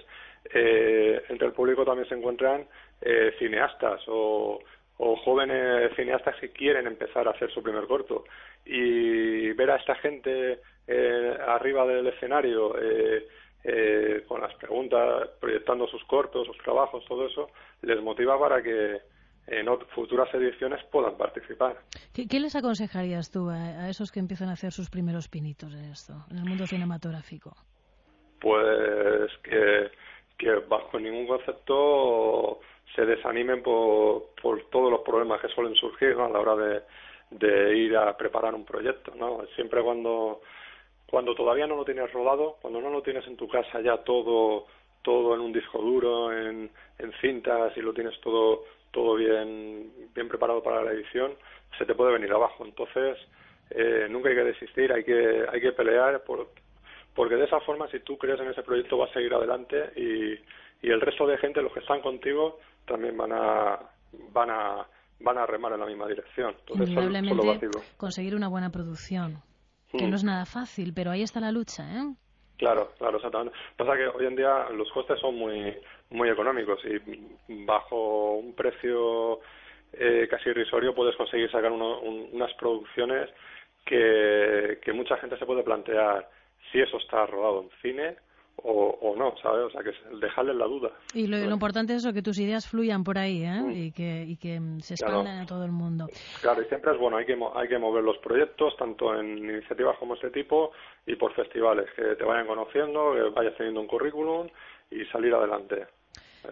eh, 0.54 1.24
entre 1.30 1.48
el 1.48 1.54
público 1.54 1.84
también 1.84 2.08
se 2.08 2.16
encuentran 2.16 2.66
eh, 3.02 3.34
cineastas 3.40 4.02
o, 4.08 4.60
o 4.98 5.16
jóvenes 5.18 5.92
cineastas 5.96 6.36
que 6.40 6.52
quieren 6.52 6.88
empezar 6.88 7.28
a 7.28 7.32
hacer 7.32 7.52
su 7.52 7.62
primer 7.62 7.86
corto 7.86 8.24
y 8.66 9.52
ver 9.54 9.72
a 9.72 9.76
esta 9.78 9.96
gente 9.96 10.60
eh, 10.88 11.38
arriba 11.48 11.86
del 11.86 12.08
escenario 12.08 12.76
eh, 12.80 13.28
eh, 13.64 14.24
con 14.28 14.42
las 14.42 14.54
preguntas, 14.56 15.30
proyectando 15.40 15.88
sus 15.88 16.04
cortos, 16.06 16.48
sus 16.48 16.58
trabajos, 16.58 17.06
todo 17.06 17.28
eso, 17.28 17.50
les 17.82 18.02
motiva 18.02 18.38
para 18.40 18.62
que 18.62 19.00
en 19.48 19.68
futuras 19.90 20.34
ediciones 20.34 20.84
puedan 20.92 21.18
participar. 21.18 21.78
¿Qué, 22.14 22.40
les 22.40 22.56
aconsejarías 22.56 23.32
tú 23.32 23.50
a, 23.50 23.90
esos 23.90 24.12
que 24.12 24.20
empiezan 24.20 24.50
a 24.50 24.54
hacer 24.54 24.72
sus 24.72 24.90
primeros 24.90 25.28
pinitos 25.28 25.74
en 25.74 25.86
esto, 25.86 26.14
en 26.32 26.38
el 26.38 26.46
mundo 26.46 26.66
cinematográfico? 26.66 27.56
Pues 28.40 29.32
que, 29.44 29.92
que 30.38 30.56
bajo 30.68 31.00
ningún 31.00 31.28
concepto 31.28 32.60
se 32.96 33.06
desanimen 33.06 33.62
por, 33.64 34.30
por 34.42 34.64
todos 34.70 34.92
los 34.92 35.02
problemas 35.02 35.42
que 35.42 35.48
suelen 35.50 35.76
surgir 35.76 36.14
a 36.20 36.30
la 36.30 36.40
hora 36.40 36.56
de, 36.56 36.82
de 37.32 37.78
ir 37.78 37.98
a 37.98 38.16
preparar 38.16 38.54
un 38.54 38.66
proyecto. 38.66 39.14
¿no? 39.16 39.46
Siempre 39.56 39.82
cuando, 39.82 40.42
cuando 41.08 41.36
todavía 41.36 41.68
no 41.68 41.76
lo 41.76 41.86
tienes 41.86 42.12
rodado, 42.12 42.58
cuando 42.62 42.82
no 42.82 42.90
lo 42.90 43.02
tienes 43.02 43.26
en 43.28 43.38
tu 43.38 43.48
casa 43.48 43.82
ya 43.82 43.98
todo, 43.98 44.68
todo 45.02 45.36
en 45.36 45.42
un 45.42 45.54
disco 45.54 45.80
duro, 45.80 46.32
en, 46.32 46.70
en 47.00 47.14
cintas 47.22 47.76
y 47.78 47.82
lo 47.82 47.94
tienes 47.94 48.20
todo, 48.22 48.64
todo 48.94 49.16
bien, 49.16 49.92
bien 50.14 50.30
preparado 50.30 50.62
para 50.64 50.84
la 50.84 50.92
edición, 50.92 51.34
se 51.78 51.86
te 51.86 51.96
puede 51.96 52.14
venir 52.14 52.32
abajo. 52.32 52.64
Entonces, 52.64 53.18
eh, 53.72 54.08
nunca 54.10 54.30
hay 54.30 54.36
que 54.36 54.44
desistir, 54.44 54.94
hay 54.94 55.04
que, 55.04 55.46
hay 55.52 55.60
que 55.60 55.72
pelear 55.74 56.24
por, 56.24 56.48
porque 57.16 57.36
de 57.36 57.46
esa 57.46 57.60
forma, 57.62 57.90
si 57.90 58.00
tú 58.02 58.18
crees 58.18 58.40
en 58.40 58.50
ese 58.50 58.62
proyecto, 58.62 58.98
vas 58.98 59.10
a 59.10 59.14
seguir 59.16 59.34
adelante 59.34 59.92
y, 59.96 60.88
y 60.88 60.92
el 60.92 61.02
resto 61.02 61.26
de 61.26 61.38
gente, 61.40 61.62
los 61.62 61.74
que 61.74 61.80
están 61.80 62.02
contigo, 62.02 62.60
también 62.86 63.18
van 63.18 63.32
a, 63.34 63.80
van 64.32 64.50
a, 64.52 64.88
van 65.20 65.38
a 65.40 65.46
remar 65.48 65.74
en 65.74 65.80
la 65.80 65.86
misma 65.88 66.08
dirección. 66.08 66.56
Indudablemente, 66.68 67.70
conseguir 67.98 68.36
una 68.36 68.48
buena 68.48 68.70
producción, 68.70 69.42
que 69.92 70.06
no 70.06 70.12
hmm. 70.12 70.16
es 70.16 70.24
nada 70.24 70.46
fácil, 70.46 70.94
pero 70.94 71.10
ahí 71.10 71.24
está 71.24 71.40
la 71.40 71.52
lucha, 71.52 71.84
¿eh? 71.84 72.14
Claro, 72.58 72.92
claro, 72.98 73.18
exactamente. 73.18 73.58
Pasa 73.76 73.96
que 73.98 74.08
hoy 74.08 74.26
en 74.26 74.36
día 74.36 74.68
los 74.72 74.90
costes 74.92 75.20
son 75.20 75.36
muy, 75.36 75.76
muy 76.12 76.30
económicos 76.30 76.80
y 76.86 77.66
bajo 77.66 78.36
un 78.36 78.54
precio 78.56 79.40
eh, 79.94 80.28
casi 80.30 80.50
irrisorio 80.50 80.96
puedes 80.96 81.16
conseguir 81.16 81.50
sacar 81.52 81.72
unas 81.72 82.54
producciones 82.56 83.30
que 83.86 84.94
mucha 84.94 85.18
gente 85.18 85.38
se 85.38 85.46
puede 85.46 85.64
plantear 85.64 86.30
si 86.72 86.80
eso 86.80 86.98
está 86.98 87.26
rodado 87.26 87.64
en 87.64 87.70
cine 87.82 88.16
o, 88.58 88.98
o, 89.02 89.16
no, 89.16 89.36
¿sabes? 89.42 89.66
O 89.66 89.70
sea, 89.70 89.82
que 89.84 89.92
dejarle 90.18 90.54
la 90.54 90.66
duda. 90.66 90.92
Y 91.14 91.28
lo, 91.28 91.38
importante 91.38 91.94
es 91.94 92.00
eso, 92.00 92.14
que 92.14 92.22
tus 92.22 92.40
ideas 92.40 92.68
fluyan 92.68 93.04
por 93.04 93.18
ahí, 93.18 93.44
¿eh? 93.44 93.62
Mm. 93.62 93.72
Y, 93.72 93.92
que, 93.92 94.24
y 94.24 94.38
que 94.38 94.60
se 94.80 94.94
expandan 94.94 95.42
a 95.42 95.46
todo 95.46 95.66
el 95.66 95.72
mundo. 95.72 96.08
Claro, 96.42 96.62
y 96.62 96.66
siempre 96.66 96.94
es 96.94 97.00
bueno, 97.00 97.18
hay 97.18 97.26
que, 97.26 97.38
hay 97.56 97.68
que 97.68 97.78
mover 97.78 98.04
los 98.04 98.18
proyectos, 98.20 98.76
tanto 98.78 99.20
en 99.20 99.38
iniciativas 99.38 99.98
como 99.98 100.16
este 100.16 100.30
tipo, 100.30 100.72
y 101.06 101.16
por 101.16 101.34
festivales, 101.34 101.90
que 101.96 102.16
te 102.16 102.24
vayan 102.24 102.48
conociendo, 102.48 103.14
que 103.14 103.22
vayas 103.36 103.56
teniendo 103.58 103.82
un 103.82 103.88
currículum 103.88 104.48
y 104.92 105.04
salir 105.06 105.34
adelante. 105.34 105.88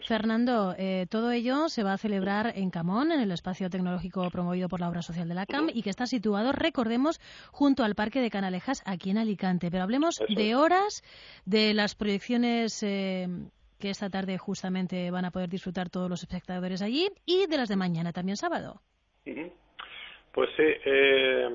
Fernando, 0.08 0.74
eh, 0.78 1.06
todo 1.10 1.32
ello 1.32 1.70
se 1.70 1.84
va 1.84 1.94
a 1.94 1.98
celebrar 1.98 2.54
en 2.56 2.70
Camón, 2.70 3.12
en 3.12 3.20
el 3.20 3.32
espacio 3.32 3.70
tecnológico 3.70 4.30
promovido 4.32 4.70
por 4.70 4.80
la 4.80 4.90
obra 4.90 5.02
social 5.02 5.28
de 5.28 5.36
la 5.36 5.46
CAM 5.46 5.70
y 5.74 5.84
que 5.84 5.90
está 5.90 6.06
situado, 6.06 6.52
recordemos, 6.52 7.20
junto 7.52 7.84
al 7.84 7.96
Parque 7.96 8.22
de 8.22 8.30
Canalejas, 8.30 8.84
aquí 8.86 9.10
en 9.10 9.18
Alicante. 9.18 9.70
Pero 9.70 9.84
hablemos 9.84 10.22
de 10.30 10.56
horas, 10.56 11.04
de 11.46 11.74
las 11.74 11.96
proyecciones 11.96 12.82
eh, 12.84 13.28
que 13.80 13.90
esta 13.90 14.10
tarde 14.10 14.38
justamente 14.38 15.12
van 15.12 15.26
a 15.26 15.32
poder 15.32 15.50
disfrutar 15.50 15.90
todos 15.90 16.10
los 16.10 16.24
espectadores 16.24 16.82
allí 16.82 17.10
y 17.26 17.48
de 17.48 17.58
las 17.58 17.70
de 17.70 17.76
mañana, 17.76 18.14
también 18.14 18.38
sábado. 18.38 18.82
Pues 20.34 20.50
sí, 20.56 20.64
eh, 20.64 21.50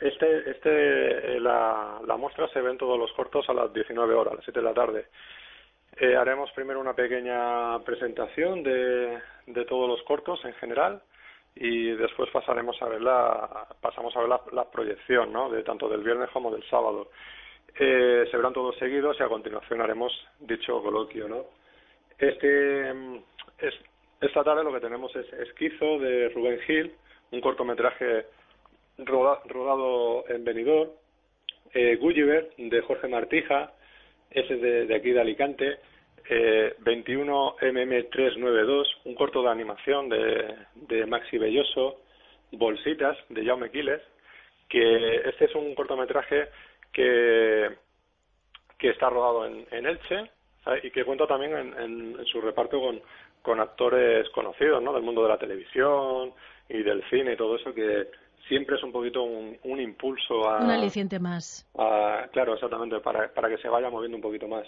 este, 0.00 0.50
este, 0.50 1.40
la, 1.40 2.00
la 2.06 2.16
muestra 2.16 2.48
se 2.48 2.60
ve 2.60 2.70
en 2.70 2.78
todos 2.78 2.98
los 2.98 3.12
cortos 3.12 3.48
a 3.48 3.54
las 3.54 3.72
19 3.72 4.14
horas, 4.14 4.32
a 4.32 4.36
las 4.36 4.44
7 4.44 4.60
de 4.60 4.66
la 4.66 4.74
tarde. 4.74 5.06
Eh, 5.96 6.16
haremos 6.16 6.50
primero 6.52 6.80
una 6.80 6.94
pequeña 6.94 7.78
presentación 7.84 8.62
de, 8.62 9.18
de, 9.46 9.64
todos 9.64 9.88
los 9.88 10.02
cortos 10.02 10.44
en 10.44 10.52
general 10.54 11.00
y 11.54 11.90
después 11.92 12.30
pasaremos 12.30 12.80
a 12.82 12.88
ver 12.88 13.00
la, 13.00 13.68
pasamos 13.80 14.16
a 14.16 14.20
ver 14.20 14.28
la, 14.52 14.70
proyección, 14.70 15.32
¿no? 15.32 15.48
De 15.50 15.62
tanto 15.62 15.88
del 15.88 16.02
viernes 16.02 16.30
como 16.30 16.50
del 16.50 16.68
sábado. 16.68 17.10
Eh, 17.78 18.26
se 18.28 18.36
verán 18.36 18.52
todos 18.52 18.76
seguidos 18.76 19.16
y 19.20 19.22
a 19.22 19.28
continuación 19.28 19.80
haremos 19.80 20.12
dicho 20.40 20.82
coloquio, 20.82 21.28
¿no? 21.28 21.44
Este, 22.18 22.90
es, 23.58 23.74
esta 24.20 24.42
tarde 24.42 24.64
lo 24.64 24.72
que 24.72 24.80
tenemos 24.80 25.14
es 25.14 25.32
Esquizo 25.32 25.98
de 26.00 26.28
Rubén 26.30 26.58
Gil, 26.60 26.92
un 27.30 27.40
cortometraje 27.40 28.26
rodado 28.98 30.24
en 30.28 30.44
Benidorm, 30.44 30.90
eh, 31.72 31.96
Gulliver 31.96 32.50
de 32.56 32.80
Jorge 32.82 33.06
Martija, 33.06 33.73
ese 34.34 34.56
de, 34.56 34.86
de 34.86 34.94
aquí 34.94 35.12
de 35.12 35.20
Alicante, 35.20 35.78
eh, 36.28 36.74
21MM392, 36.80 38.86
un 39.04 39.14
corto 39.14 39.42
de 39.42 39.50
animación 39.50 40.08
de, 40.08 40.56
de 40.74 41.06
Maxi 41.06 41.38
Belloso, 41.38 42.00
Bolsitas, 42.52 43.16
de 43.28 43.44
Jaume 43.44 43.70
Quiles, 43.70 44.00
que 44.68 45.16
este 45.28 45.44
es 45.46 45.54
un 45.54 45.74
cortometraje 45.74 46.48
que, 46.92 47.70
que 48.78 48.90
está 48.90 49.10
rodado 49.10 49.46
en, 49.46 49.66
en 49.70 49.86
Elche 49.86 50.30
y 50.82 50.90
que 50.90 51.04
cuenta 51.04 51.26
también 51.26 51.56
en, 51.56 51.74
en, 51.78 52.16
su 52.26 52.40
reparto 52.40 52.80
con, 52.80 53.02
con 53.42 53.60
actores 53.60 54.28
conocidos 54.30 54.82
¿no? 54.82 54.94
del 54.94 55.02
mundo 55.02 55.22
de 55.22 55.28
la 55.28 55.38
televisión 55.38 56.32
y 56.68 56.82
del 56.82 57.04
cine 57.10 57.34
y 57.34 57.36
todo 57.36 57.56
eso 57.56 57.74
que 57.74 58.08
siempre 58.48 58.76
es 58.76 58.82
un 58.82 58.92
poquito 58.92 59.22
un, 59.22 59.56
un 59.64 59.80
impulso 59.80 60.48
a... 60.48 60.60
Un 60.60 60.70
aliciente 60.70 61.18
más. 61.18 61.66
claro, 62.32 62.54
exactamente, 62.54 63.00
para, 63.00 63.32
para 63.32 63.48
que 63.48 63.58
se 63.58 63.68
vaya 63.68 63.90
moviendo 63.90 64.16
un 64.16 64.22
poquito 64.22 64.48
más. 64.48 64.66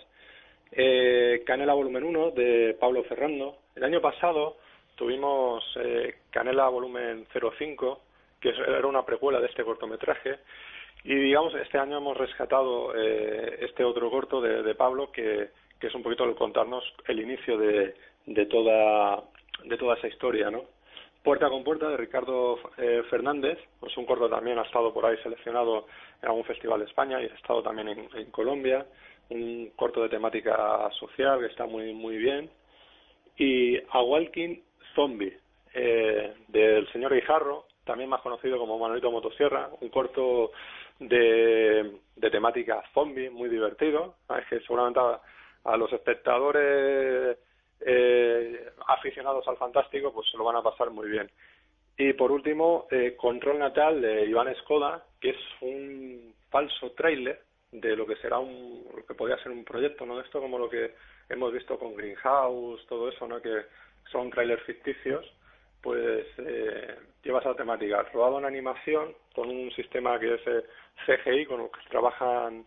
Eh, 0.73 1.43
Canela 1.47 1.75
Volumen 1.75 2.05
1 2.05 2.31
de 2.33 2.77
Pablo 2.79 3.05
Ferrando. 3.05 3.59
El 3.75 3.85
año 3.85 4.01
pasado 4.01 4.57
tuvimos 4.95 5.65
eh, 5.77 6.17
Canela 6.31 6.69
Volumen 6.69 7.27
05, 7.33 8.01
que 8.41 8.51
era 8.51 8.87
una 8.87 9.05
precuela 9.05 9.41
de 9.41 9.47
este 9.47 9.65
cortometraje. 9.65 10.39
Y 11.05 11.15
digamos, 11.15 11.55
este 11.55 11.79
año 11.79 11.99
hemos 11.99 12.17
rescatado 12.17 12.95
eh, 12.97 13.59
este 13.61 13.85
otro 13.85 14.11
corto 14.11 14.41
de, 14.41 14.63
de 14.63 14.75
Pablo, 14.75 15.13
que, 15.13 15.51
que, 15.79 15.87
es 15.87 15.95
un 15.95 16.03
poquito 16.03 16.25
el 16.25 16.35
contarnos 16.35 16.83
el 17.07 17.21
inicio 17.21 17.57
de, 17.59 17.95
de, 18.27 18.47
toda, 18.47 19.23
de 19.65 19.77
toda 19.77 19.95
esa 19.97 20.09
historia, 20.09 20.51
¿no? 20.51 20.65
Puerta 21.27 21.51
con 21.51 21.65
Puerta 21.65 21.89
de 21.89 21.97
Ricardo 21.97 22.57
eh, 22.79 23.03
Fernández, 23.11 23.59
pues 23.81 23.97
un 23.97 24.07
corto 24.07 24.29
también 24.29 24.61
ha 24.61 24.63
estado 24.63 24.95
por 24.95 25.05
ahí 25.05 25.17
seleccionado 25.25 25.89
en 26.23 26.29
algún 26.29 26.45
festival 26.45 26.79
de 26.79 26.87
España 26.87 27.21
y 27.21 27.25
ha 27.25 27.35
estado 27.35 27.65
también 27.65 27.89
en, 27.89 28.31
Colombia, 28.31 28.87
un 29.31 29.73
corto 29.75 30.05
de 30.05 30.09
temática 30.09 30.89
social 31.01 31.41
que 31.41 31.47
está 31.47 31.67
muy 31.67 31.93
muy 31.95 32.17
bien. 32.17 32.49
Y 33.37 33.77
A 33.91 34.03
Walking 34.03 34.61
Zombie 34.95 35.37
eh, 35.75 36.33
del 36.47 36.87
señor 36.93 37.13
Guijarro, 37.13 37.65
también 37.85 38.09
más 38.09 38.21
conocido 38.21 38.57
como 38.57 38.79
Manuelito 38.79 39.11
Motosierra, 39.11 39.69
un 39.81 39.89
corto 39.89 40.53
de, 41.01 42.03
de 42.15 42.31
temática 42.31 42.85
zombie 42.95 43.31
muy 43.31 43.49
divertido, 43.49 44.15
es 44.31 44.47
que 44.47 44.61
seguramente 44.61 45.01
a 45.65 45.77
los 45.77 45.93
espectadores 45.93 47.37
eh, 47.81 48.71
aficionados 48.87 49.47
al 49.49 49.57
fantástico, 49.57 50.13
pues 50.13 50.29
se 50.31 50.37
lo 50.37 50.45
van 50.45 50.57
a 50.57 50.63
pasar 50.63 50.91
muy 50.91 51.09
bien. 51.09 51.31
Y 51.99 52.13
por 52.13 52.31
último, 52.31 52.87
eh, 52.91 53.17
Control 53.17 53.59
Natal 53.59 54.01
de 54.01 54.27
Iván 54.27 54.49
Escoda, 54.49 55.05
que 55.21 55.31
es 55.31 55.37
un 55.61 56.35
falso 56.51 56.93
tráiler 56.93 57.41
de 57.73 57.97
lo 57.97 58.07
que 58.07 58.17
será 58.17 58.39
un, 58.39 58.85
lo 58.95 59.05
que 59.05 59.15
podría 59.15 59.39
ser 59.43 59.53
un 59.53 59.65
proyecto, 59.65 60.07
¿no? 60.07 60.21
Esto 60.21 60.41
como 60.41 60.59
lo 60.59 60.69
que 60.69 60.95
hemos 61.29 61.53
visto 61.53 61.79
con 61.79 61.97
Greenhouse, 61.97 62.87
todo 62.87 63.09
eso, 63.09 63.27
¿no? 63.27 63.41
Que 63.41 63.63
son 64.11 64.31
trailers 64.31 64.63
ficticios, 64.65 65.27
pues 65.83 66.27
eh, 66.39 66.97
lleva 67.23 67.41
esa 67.41 67.55
temática, 67.55 68.03
rodado 68.13 68.39
en 68.39 68.45
animación 68.45 69.15
con 69.35 69.49
un 69.49 69.71
sistema 69.73 70.19
que 70.19 70.35
es 70.35 70.41
eh, 70.47 70.65
CGI, 71.07 71.47
con 71.47 71.63
el 71.63 71.71
que 71.71 71.89
trabajan 71.91 72.65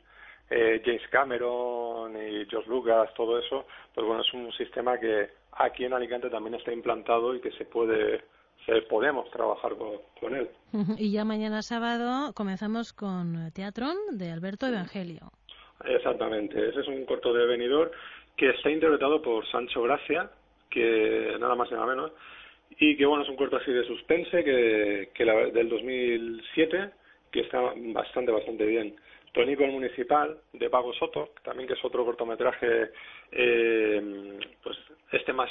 eh, 0.50 0.82
James 0.84 1.08
Cameron 1.12 2.16
y 2.16 2.46
George 2.46 2.70
Lucas, 2.70 3.14
todo 3.16 3.38
eso, 3.38 3.66
pues 3.94 4.06
bueno, 4.06 4.22
es 4.22 4.34
un 4.34 4.52
sistema 4.54 5.00
que 5.00 5.30
aquí 5.54 5.86
en 5.86 5.94
Alicante 5.94 6.30
también 6.30 6.56
está 6.56 6.74
implantado 6.74 7.36
y 7.36 7.40
que 7.40 7.52
se 7.52 7.66
puede, 7.66 8.24
se, 8.66 8.82
podemos 8.84 9.30
trabajar 9.32 9.74
con, 9.76 10.36
él. 10.36 10.50
Y 10.98 11.12
ya 11.12 11.24
mañana 11.24 11.62
sábado 11.62 12.34
comenzamos 12.34 12.94
con 12.94 13.52
Teatrón 13.54 13.96
de 14.12 14.32
Alberto 14.32 14.68
Evangelio. 14.68 15.32
Exactamente, 15.86 16.70
ese 16.70 16.82
es 16.82 16.88
un 16.88 17.06
corto 17.06 17.34
de 17.34 17.46
venidor 17.46 17.92
que 18.36 18.50
está 18.50 18.70
interpretado 18.70 19.22
por 19.22 19.46
Sancho 19.48 19.84
Gracia, 19.84 20.32
que 20.70 21.36
nada 21.40 21.56
más 21.56 21.70
y 21.70 21.74
nada 21.74 21.86
menos, 21.86 22.12
y 22.80 22.96
que 22.98 23.06
bueno, 23.06 23.24
es 23.24 23.30
un 23.30 23.36
corto 23.36 23.58
así 23.58 23.72
de 23.72 23.86
suspense 23.86 24.44
que, 24.44 25.10
que 25.14 25.26
la, 25.26 25.36
del 25.52 25.70
2007, 25.70 26.90
que 27.32 27.42
está 27.42 27.74
bastante, 27.94 28.32
bastante 28.32 28.66
bien. 28.66 28.96
Tónico 29.34 29.64
el 29.64 29.72
Municipal, 29.72 30.40
de 30.54 30.70
Pago 30.70 30.94
Soto, 30.94 31.30
también 31.44 31.68
que 31.68 31.76
es 31.76 31.86
otro 31.86 32.04
cortometraje, 32.06 32.90
eh, 33.32 34.40
pues 34.64 34.78
este 35.12 35.34
más 35.34 35.50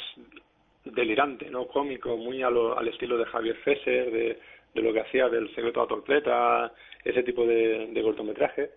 delirante, 0.85 1.49
no 1.51 1.67
cómico, 1.67 2.17
muy 2.17 2.43
al 2.43 2.89
estilo 2.89 3.19
de 3.19 3.27
Javier 3.27 3.57
Fesser, 3.59 4.11
de, 4.11 4.39
de 4.75 4.83
lo 4.83 4.93
que 4.93 5.01
hacía 5.01 5.29
del 5.29 5.49
Secreto 5.55 5.81
de 5.81 5.87
la 5.87 5.89
Torpleta, 5.89 6.73
ese 7.05 7.23
tipo 7.23 7.47
de, 7.47 7.89
de 7.93 8.03
cortometraje. 8.03 8.71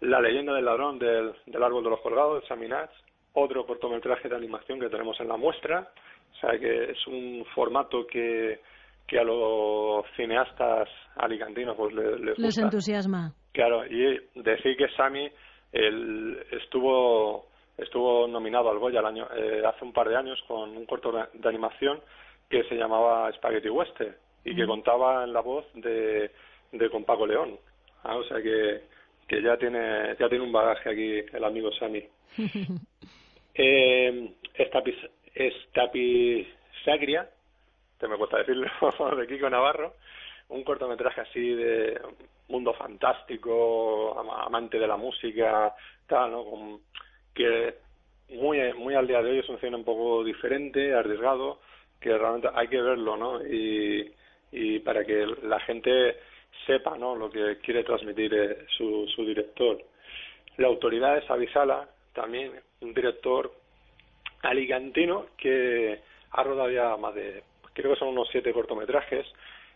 La 0.00 0.20
leyenda 0.20 0.54
del 0.54 0.64
ladrón 0.64 0.98
del, 0.98 1.32
del 1.46 1.62
árbol 1.62 1.84
de 1.84 1.90
los 1.90 2.00
colgados, 2.00 2.42
de 2.42 2.48
Saminach, 2.48 2.90
otro 3.34 3.66
cortometraje 3.66 4.28
de 4.28 4.36
animación 4.36 4.80
que 4.80 4.88
tenemos 4.88 5.18
en 5.20 5.28
la 5.28 5.36
muestra, 5.36 5.88
o 6.32 6.36
sea 6.36 6.58
que 6.58 6.90
es 6.90 7.06
un 7.06 7.44
formato 7.54 8.06
que, 8.06 8.60
que 9.06 9.18
a 9.18 9.24
los 9.24 10.04
cineastas 10.16 10.88
alicantinos 11.16 11.76
pues 11.76 11.94
les, 11.94 12.20
les, 12.20 12.38
les 12.38 12.58
entusiasma. 12.58 13.32
Claro, 13.54 13.86
y 13.86 14.20
decir 14.34 14.76
que 14.76 14.88
Sami 14.96 15.30
él 15.70 16.44
estuvo 16.50 17.46
estuvo 17.78 18.26
nominado 18.26 18.68
al 18.68 18.78
Goya 18.78 18.98
el 18.98 19.06
año, 19.06 19.28
eh, 19.36 19.62
hace 19.64 19.84
un 19.84 19.92
par 19.92 20.08
de 20.08 20.16
años 20.16 20.42
con 20.46 20.76
un 20.76 20.86
corto 20.86 21.12
de, 21.12 21.48
animación 21.48 22.00
que 22.48 22.64
se 22.64 22.74
llamaba 22.74 23.32
Spaghetti 23.32 23.68
Western 23.68 24.14
y 24.44 24.56
que 24.56 24.66
contaba 24.66 25.22
en 25.24 25.32
la 25.32 25.40
voz 25.40 25.64
de, 25.74 26.32
de 26.72 26.90
con 26.90 27.04
Paco 27.04 27.26
León. 27.28 27.58
Ah, 28.02 28.16
o 28.16 28.24
sea 28.24 28.42
que, 28.42 28.82
que 29.28 29.40
ya 29.40 29.56
tiene 29.56 30.16
ya 30.18 30.28
tiene 30.28 30.44
un 30.44 30.52
bagaje 30.52 30.90
aquí 30.90 31.22
el 31.32 31.44
amigo 31.44 31.70
Sami. 31.72 32.04
eh, 33.54 34.34
Estapisagria, 35.34 37.30
te 37.98 38.08
me 38.08 38.16
cuesta 38.16 38.38
decirlo, 38.38 38.66
de 39.16 39.26
Kiko 39.28 39.48
Navarro, 39.48 39.94
un 40.48 40.62
cortometraje 40.62 41.22
así 41.22 41.54
de 41.54 42.00
mundo 42.48 42.74
fantástico, 42.74 44.18
amante 44.18 44.78
de 44.78 44.86
la 44.86 44.96
música, 44.96 45.74
tal, 46.06 46.30
¿no? 46.30 46.80
Que 47.34 47.74
muy, 48.30 48.72
muy 48.74 48.94
al 48.94 49.06
día 49.06 49.22
de 49.22 49.30
hoy 49.30 49.38
es 49.38 49.48
un 49.48 49.58
cine 49.58 49.76
un 49.76 49.84
poco 49.84 50.22
diferente, 50.22 50.94
arriesgado, 50.94 51.60
que 52.00 52.16
realmente 52.16 52.48
hay 52.54 52.68
que 52.68 52.80
verlo, 52.80 53.16
¿no? 53.16 53.44
Y, 53.44 54.12
y 54.52 54.78
para 54.80 55.04
que 55.04 55.26
la 55.42 55.60
gente 55.60 56.16
sepa, 56.66 56.96
¿no? 56.96 57.16
Lo 57.16 57.30
que 57.30 57.58
quiere 57.58 57.82
transmitir 57.84 58.34
eh, 58.34 58.66
su, 58.76 59.06
su 59.08 59.24
director. 59.24 59.78
La 60.58 60.68
autoridad 60.68 61.18
es 61.18 61.28
Avisala, 61.30 61.88
también 62.12 62.52
un 62.80 62.94
director 62.94 63.52
alicantino 64.42 65.26
que 65.36 66.00
ha 66.30 66.42
rodado 66.42 66.70
ya 66.70 66.96
más 66.96 67.14
de, 67.14 67.42
creo 67.72 67.92
que 67.92 67.98
son 67.98 68.08
unos 68.08 68.28
siete 68.30 68.52
cortometrajes 68.52 69.26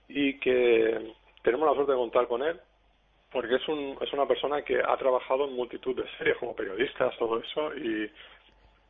y 0.09 0.39
que 0.41 1.15
tenemos 1.43 1.69
la 1.69 1.75
suerte 1.75 1.93
de 1.93 1.99
contar 1.99 2.27
con 2.27 2.43
él 2.43 2.61
porque 3.33 3.57
es, 3.57 3.69
un, 3.69 3.97
es 4.01 4.13
una 4.13 4.27
persona 4.27 4.63
que 4.63 4.81
ha 4.81 4.97
trabajado 4.97 5.47
en 5.47 5.55
multitud 5.55 5.95
de 5.95 6.05
series 6.17 6.37
como 6.39 6.55
periodista, 6.55 7.11
todo 7.19 7.39
eso, 7.39 7.75
y, 7.77 8.11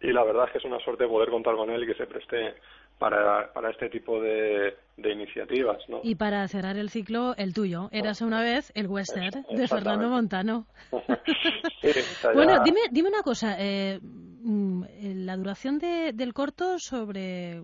y 0.00 0.12
la 0.12 0.22
verdad 0.24 0.44
es 0.46 0.52
que 0.52 0.58
es 0.58 0.64
una 0.64 0.78
suerte 0.80 1.06
poder 1.06 1.28
contar 1.30 1.56
con 1.56 1.70
él 1.70 1.82
y 1.82 1.86
que 1.86 1.94
se 1.94 2.06
preste 2.06 2.54
para, 2.98 3.52
para 3.52 3.70
este 3.70 3.88
tipo 3.88 4.20
de, 4.20 4.76
de 4.96 5.12
iniciativas. 5.12 5.78
¿no? 5.88 6.00
Y 6.02 6.14
para 6.14 6.46
cerrar 6.48 6.76
el 6.76 6.90
ciclo, 6.90 7.34
el 7.36 7.52
tuyo, 7.52 7.88
Eras 7.92 8.20
una 8.20 8.40
vez 8.40 8.72
el 8.74 8.86
western 8.86 9.44
de 9.50 9.68
Fernando 9.68 10.08
Montano. 10.08 10.66
bueno, 12.34 12.62
dime, 12.64 12.80
dime 12.90 13.08
una 13.08 13.22
cosa, 13.22 13.56
eh, 13.58 13.98
mm, 14.02 14.82
la 15.26 15.36
duración 15.36 15.78
de, 15.78 16.12
del 16.12 16.32
corto 16.32 16.78
sobre 16.78 17.62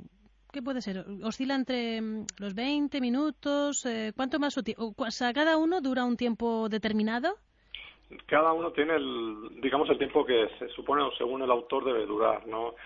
¿Qué 0.55 0.63
puede 0.63 0.83
ser? 0.83 1.05
¿Oscila 1.25 1.57
entre 1.57 2.01
mm, 2.01 2.27
los 2.39 2.55
20 2.55 3.01
minutos? 3.01 3.85
Eh, 3.87 4.13
¿Cuánto 4.15 4.39
más? 4.39 4.57
O 4.57 5.11
sea, 5.11 5.33
¿Cada 5.33 5.57
uno 5.57 5.81
dura 5.81 6.05
un 6.05 6.17
tiempo 6.17 6.69
determinado? 6.69 7.35
Cada 8.27 8.53
uno 8.53 8.71
tiene, 8.71 8.95
el, 8.95 9.61
digamos, 9.61 9.91
el 9.91 9.99
tiempo 9.99 10.25
que 10.25 10.49
se 10.61 10.69
supone 10.69 11.03
o 11.03 11.11
según 11.19 11.43
el 11.43 11.51
autor 11.51 11.85
debe 11.85 12.07
durar, 12.07 12.47
¿no? 12.47 12.77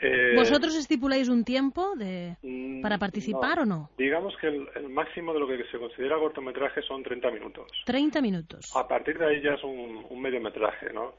Eh, 0.00 0.32
¿Vosotros 0.36 0.74
estipuláis 0.74 1.28
un 1.28 1.44
tiempo 1.44 1.94
de, 1.96 2.38
mm, 2.42 2.80
para 2.80 2.96
participar 2.96 3.58
o 3.58 3.66
no? 3.66 3.90
Digamos 3.98 4.34
que 4.40 4.46
el, 4.46 4.88
máximo 4.88 5.34
de 5.34 5.40
lo 5.40 5.46
que 5.46 5.62
se 5.70 5.78
considera 5.78 6.16
cortometraje 6.16 6.80
son 6.80 7.02
30 7.02 7.30
minutos. 7.30 7.70
30 7.84 8.22
minutos. 8.22 8.74
A 8.74 8.88
partir 8.88 9.18
de 9.18 9.26
ahí 9.26 9.42
ya 9.42 9.52
es 9.52 9.62
un, 9.64 10.06
un 10.08 10.22
mediometraje, 10.22 10.94
¿no? 10.94 11.12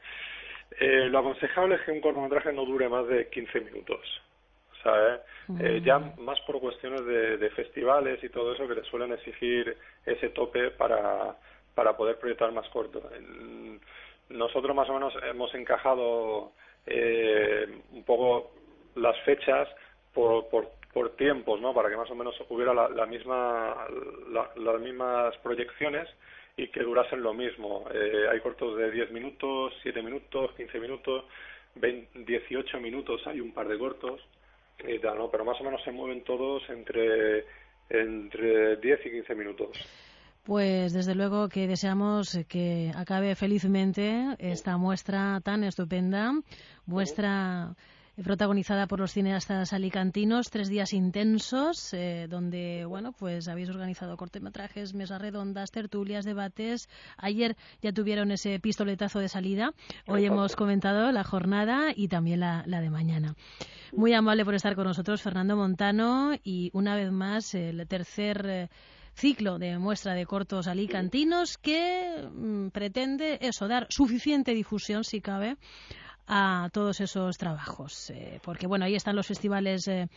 Eh, 0.79 1.07
lo 1.07 1.19
aconsejable 1.19 1.75
es 1.75 1.81
que 1.81 1.91
un 1.91 2.01
cortometraje 2.01 2.51
no 2.51 2.65
dure 2.65 2.89
más 2.89 3.07
de 3.07 3.29
15 3.29 3.61
minutos. 3.61 3.99
¿Sabes? 4.83 5.21
Eh, 5.59 5.81
ya 5.83 5.99
más 5.99 6.39
por 6.41 6.59
cuestiones 6.59 7.05
de, 7.05 7.49
festivales 7.51 8.23
y 8.23 8.29
todo 8.29 8.53
eso 8.53 8.67
que 8.67 8.75
le 8.75 8.83
suelen 8.83 9.11
exigir 9.13 9.75
ese 10.05 10.29
tope 10.29 10.71
para, 10.71 11.35
para 11.75 11.97
poder 11.97 12.17
proyectar 12.17 12.51
más 12.51 12.67
corto. 12.69 13.01
nosotros 14.29 14.75
más 14.75 14.89
o 14.89 14.93
menos 14.93 15.13
hemos 15.23 15.53
encajado 15.55 16.51
eh, 16.85 17.67
un 17.91 18.03
poco 18.03 18.51
las 18.95 19.19
fechas 19.21 19.67
por, 20.13 20.47
por, 20.49 20.69
por 20.93 21.15
tiempos, 21.15 21.59
¿no? 21.61 21.73
Para 21.73 21.89
que 21.89 21.97
más 21.97 22.09
o 22.11 22.15
menos 22.15 22.35
hubiera 22.49 22.73
la, 22.73 23.05
misma, 23.05 23.75
las 24.55 24.79
mismas 24.81 25.35
proyecciones 25.37 26.07
y 26.57 26.67
que 26.67 26.81
durasen 26.83 27.23
lo 27.23 27.33
mismo. 27.33 27.85
Eh, 27.93 28.27
hay 28.31 28.39
cortos 28.41 28.77
de 28.77 28.91
10 28.91 29.11
minutos, 29.11 29.73
7 29.81 30.01
minutos, 30.01 30.51
15 30.57 30.79
minutos, 30.79 31.25
18 31.75 32.79
minutos 32.79 33.25
hay 33.27 33.39
un 33.39 33.53
par 33.53 33.67
de 33.67 33.77
cortos 33.77 34.21
y 34.87 34.99
tal, 34.99 35.17
¿no? 35.17 35.29
Pero 35.29 35.45
más 35.45 35.59
o 35.61 35.63
menos 35.63 35.83
se 35.83 35.91
mueven 35.91 36.23
todos 36.23 36.63
entre, 36.69 37.45
entre 37.89 38.77
10 38.77 39.05
y 39.05 39.11
15 39.11 39.35
minutos. 39.35 39.77
Pues 40.43 40.93
desde 40.93 41.15
luego 41.15 41.49
que 41.49 41.67
deseamos 41.67 42.39
que 42.47 42.91
acabe 42.95 43.35
felizmente 43.35 44.35
esta 44.39 44.77
muestra 44.77 45.41
tan 45.43 45.63
estupenda, 45.63 46.33
muestra 46.85 47.75
protagonizada 48.23 48.87
por 48.87 48.99
los 48.99 49.13
cineastas 49.13 49.73
alicantinos, 49.73 50.49
tres 50.49 50.69
días 50.69 50.93
intensos, 50.93 51.93
eh, 51.93 52.27
donde, 52.29 52.85
bueno, 52.85 53.11
pues 53.11 53.47
habéis 53.47 53.69
organizado 53.69 54.17
cortometrajes, 54.17 54.93
mesas 54.93 55.21
redondas, 55.21 55.71
tertulias, 55.71 56.25
debates. 56.25 56.89
Ayer 57.17 57.55
ya 57.81 57.91
tuvieron 57.91 58.31
ese 58.31 58.59
pistoletazo 58.59 59.19
de 59.19 59.29
salida. 59.29 59.73
Hoy 60.07 60.25
hemos 60.25 60.55
comentado 60.55 61.11
la 61.11 61.23
jornada 61.23 61.93
y 61.95 62.07
también 62.07 62.41
la, 62.41 62.63
la 62.65 62.81
de 62.81 62.89
mañana. 62.89 63.35
Muy 63.93 64.13
amable 64.13 64.45
por 64.45 64.55
estar 64.55 64.75
con 64.75 64.85
nosotros, 64.85 65.21
Fernando 65.21 65.55
Montano, 65.55 66.33
y 66.43 66.69
una 66.73 66.95
vez 66.95 67.11
más 67.11 67.55
el 67.55 67.87
tercer 67.87 68.45
eh, 68.47 68.69
ciclo 69.15 69.59
de 69.59 69.77
muestra 69.77 70.13
de 70.13 70.25
cortos 70.25 70.67
alicantinos 70.67 71.57
que 71.57 72.27
mm, 72.31 72.69
pretende 72.69 73.39
eso, 73.41 73.67
dar 73.67 73.87
suficiente 73.89 74.53
difusión, 74.53 75.03
si 75.03 75.21
cabe, 75.21 75.57
a 76.29 76.69
todos 76.71 77.01
esos 77.01 77.37
trabajos. 77.37 78.11
Eh, 78.11 78.39
porque, 78.43 78.67
bueno, 78.67 78.85
ahí 78.85 78.95
están 78.95 79.15
los 79.15 79.27
festivales. 79.27 79.87
Eh, 79.87 80.07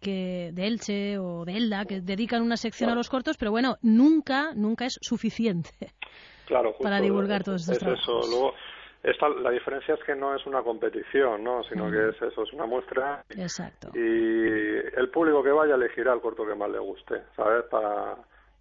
que 0.00 0.50
de 0.52 0.66
Elche 0.68 1.18
o 1.18 1.44
de 1.44 1.56
Elda 1.56 1.84
que 1.84 2.00
dedican 2.00 2.40
una 2.42 2.56
sección 2.56 2.88
a 2.88 2.94
los 2.94 3.10
cortos, 3.10 3.36
pero 3.36 3.50
bueno, 3.50 3.78
nunca, 3.82 4.52
nunca 4.54 4.86
es 4.86 4.96
suficiente 5.02 5.70
claro, 6.46 6.76
para 6.80 7.00
divulgar 7.00 7.42
todos 7.42 7.62
estos 7.62 7.78
trabajos. 7.78 8.30
Luego, 8.30 8.54
esta, 9.02 9.28
la 9.28 9.50
diferencia 9.50 9.94
es 9.94 10.04
que 10.04 10.14
no 10.14 10.34
es 10.34 10.44
una 10.46 10.62
competición, 10.62 11.44
¿no? 11.44 11.62
Sino 11.64 11.90
que 11.90 12.10
es 12.10 12.22
eso, 12.22 12.42
es 12.42 12.52
una 12.52 12.66
muestra. 12.66 13.24
Exacto. 13.30 13.90
Y 13.94 13.98
el 13.98 15.08
público 15.12 15.42
que 15.42 15.50
vaya 15.50 15.74
elegirá 15.74 16.12
el 16.12 16.20
corto 16.20 16.46
que 16.46 16.54
más 16.54 16.70
le 16.70 16.78
guste, 16.78 17.22
¿sabes? 17.36 17.64
Para, 17.70 18.16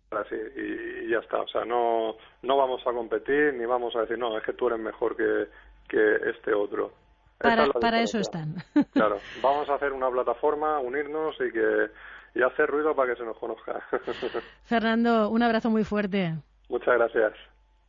para 0.09 0.21
así, 0.21 0.35
y, 0.35 1.09
ya 1.09 1.19
está. 1.19 1.41
O 1.41 1.47
sea, 1.47 1.65
no, 1.65 2.17
no 2.43 2.57
vamos 2.57 2.81
a 2.85 2.91
competir 2.93 3.53
ni 3.55 3.65
vamos 3.65 3.95
a 3.95 4.01
decir, 4.01 4.17
no, 4.17 4.37
es 4.37 4.43
que 4.43 4.53
tú 4.53 4.67
eres 4.67 4.79
mejor 4.79 5.15
que, 5.15 5.47
que 5.87 6.15
este 6.29 6.53
otro. 6.53 6.91
Para, 7.37 7.67
para 7.69 8.01
eso 8.01 8.19
están. 8.19 8.55
Claro, 8.93 9.17
vamos 9.41 9.69
a 9.69 9.75
hacer 9.75 9.93
una 9.93 10.09
plataforma, 10.09 10.79
unirnos 10.79 11.35
y 11.39 11.51
que 11.51 11.89
y 12.35 12.43
hacer 12.43 12.69
ruido 12.69 12.95
para 12.95 13.13
que 13.13 13.19
se 13.19 13.25
nos 13.25 13.37
conozca. 13.37 13.81
Fernando, 14.65 15.29
un 15.29 15.41
abrazo 15.41 15.69
muy 15.69 15.83
fuerte. 15.83 16.35
Muchas 16.69 16.95
gracias. 16.95 17.33